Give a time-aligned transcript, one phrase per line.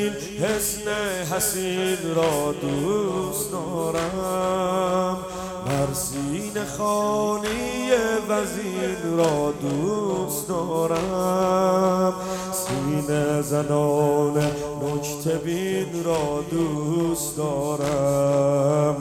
[0.00, 0.12] این
[0.44, 0.88] حسن
[1.36, 5.18] حسین را دوست دارم.
[5.66, 7.90] مرسین خانی
[8.28, 12.14] وزین را دوست دارم.
[12.52, 14.36] سینه زنان
[14.82, 18.96] نکته بین را دوست دارم.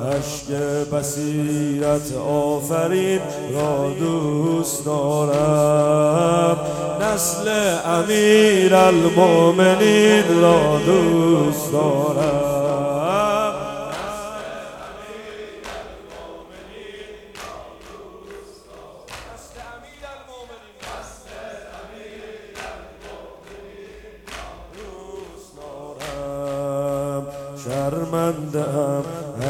[0.00, 0.50] عشق
[0.90, 3.20] بصیرت آفرین
[3.54, 6.56] را دوست دارم.
[7.14, 7.48] نسل
[7.84, 12.54] امیر المومنین را دوست دارم.
[27.64, 28.64] شرمنده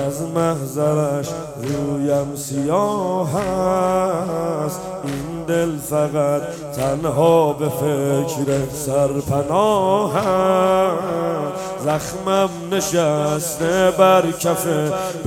[0.06, 4.80] از محضرش رویم سیاه است.
[5.48, 6.42] دل فقط
[6.76, 10.12] تنها به فکر سرپناه
[11.84, 14.66] زخمم نشسته بر کف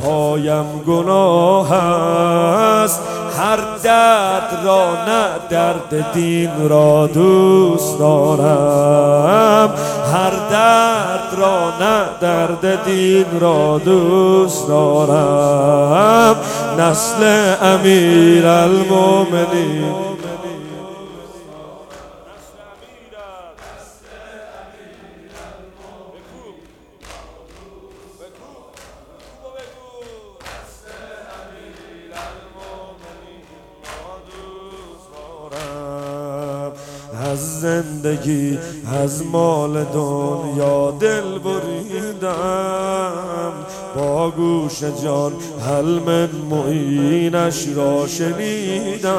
[0.03, 3.01] پایم گناه است.
[3.37, 9.73] هر درد را نه درد دین را دوست دارم.
[10.13, 16.35] هر درد را نه درد دین را دوست دارم.
[16.79, 17.23] نسل
[17.61, 20.07] امیر المومنین
[37.31, 38.59] از زندگی
[39.03, 42.31] از مال دنیا دل بریدم.
[43.95, 45.31] با گوش جان
[45.67, 49.09] حلم معینش را شنیدم.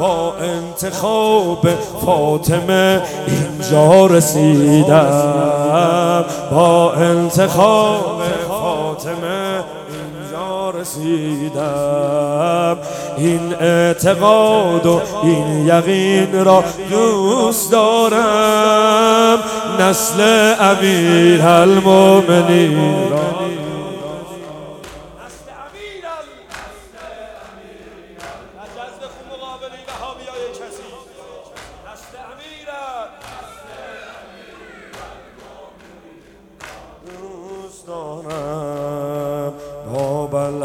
[0.00, 1.68] با انتخاب
[2.04, 6.24] فاطمه اینجا رسیدم.
[6.52, 12.76] با انتخاب فاطمه اینجا رسیدم.
[13.18, 19.38] این اعتقاد و این یقین را دوست دارم.
[19.80, 20.20] نسل
[20.60, 23.27] امیر المومنین را.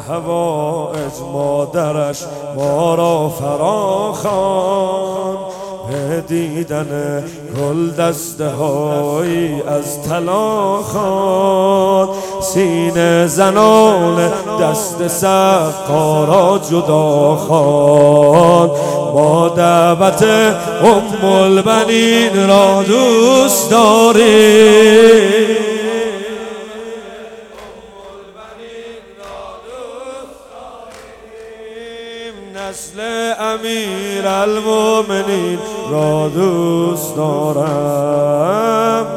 [0.10, 2.24] الهوائج مادرش
[2.56, 5.38] ما را فراخان
[5.90, 7.24] به دیدن
[7.58, 12.10] گل دسته هایی از طلا خان
[12.42, 14.32] سینه زنان
[14.62, 18.70] دست سقارا جدا خان
[19.14, 20.24] ما دعوت
[20.84, 25.73] ام البنین را دوست داریم.
[32.74, 33.00] نسل
[33.40, 35.60] امیر المومنین
[35.92, 39.08] را دوست دارم.